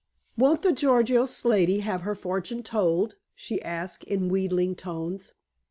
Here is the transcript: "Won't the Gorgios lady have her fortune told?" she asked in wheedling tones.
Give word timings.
"Won't 0.35 0.63
the 0.63 0.71
Gorgios 0.73 1.45
lady 1.45 1.81
have 1.81 2.01
her 2.01 2.15
fortune 2.15 2.63
told?" 2.63 3.13
she 3.35 3.61
asked 3.61 4.03
in 4.05 4.29
wheedling 4.29 4.73
tones. 4.73 5.33